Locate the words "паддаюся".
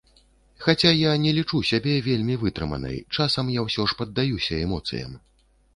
4.03-4.53